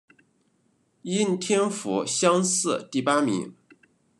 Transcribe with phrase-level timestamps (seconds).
[1.03, 3.53] 应天府乡试第八名。